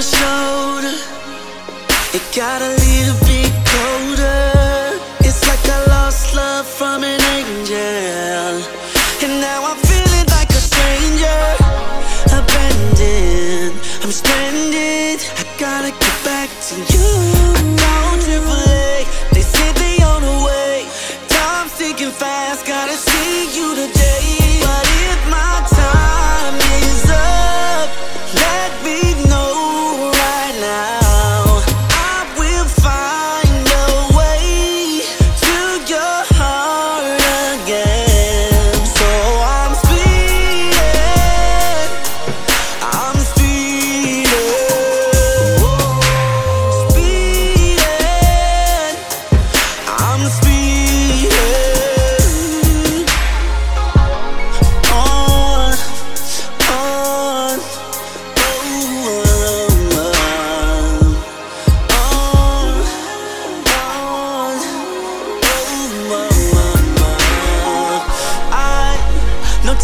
[0.00, 0.96] my shoulder.
[2.16, 4.96] It got a little bit colder.
[5.28, 8.52] It's like I lost love from an angel.
[9.24, 11.40] And now I'm feeling like a stranger.
[12.38, 13.78] Abandoned.
[14.02, 14.49] I'm stranded.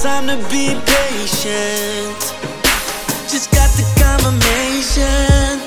[0.07, 2.21] Time to be patient.
[3.27, 5.59] Just got the confirmation,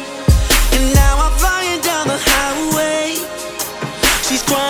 [0.75, 3.19] and now I'm flying down the highway.
[4.23, 4.68] She's crying,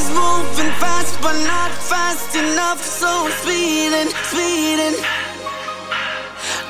[0.00, 2.82] Time's moving fast, but not fast enough.
[2.82, 4.96] So I'm speeding, speeding.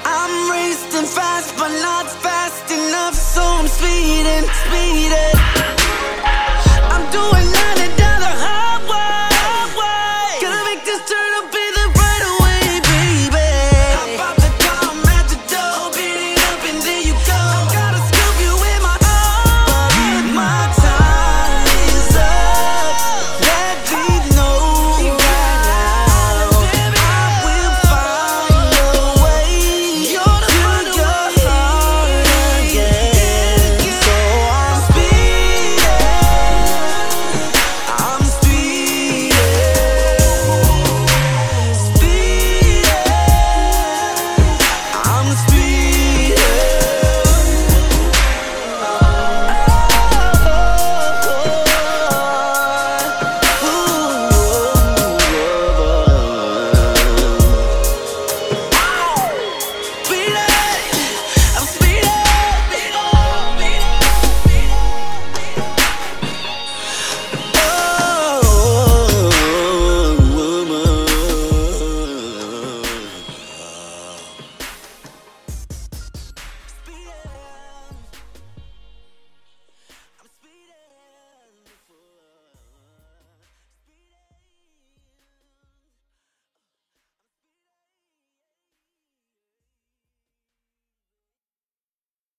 [0.05, 3.15] I'm racing fast, but not fast enough.
[3.15, 5.11] So I'm speeding, speeding.
[5.11, 5.50] I'm doing 99